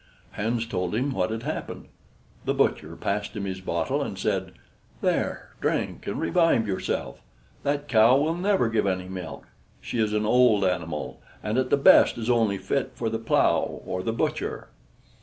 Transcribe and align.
Hans 0.31 0.65
told 0.65 0.95
him 0.95 1.11
what 1.11 1.29
had 1.29 1.43
happened. 1.43 1.85
The 2.45 2.55
butcher 2.55 2.95
passed 2.95 3.35
him 3.35 3.45
his 3.45 3.61
bottle 3.61 4.01
and 4.01 4.17
said: 4.17 4.53
"There, 4.99 5.51
drink 5.61 6.07
and 6.07 6.19
revive 6.19 6.67
yourself. 6.67 7.21
That 7.61 7.87
cow 7.87 8.17
will 8.17 8.33
never 8.33 8.67
give 8.67 8.87
any 8.87 9.07
milk; 9.07 9.45
she 9.79 9.99
is 9.99 10.11
an 10.11 10.25
old 10.25 10.65
animal 10.65 11.21
and, 11.43 11.59
at 11.59 11.69
the 11.69 11.77
best, 11.77 12.17
is 12.17 12.31
only 12.31 12.57
fit 12.57 12.93
for 12.95 13.11
the 13.11 13.19
plow 13.19 13.59
or 13.85 14.01
the 14.01 14.11
butcher." 14.11 14.69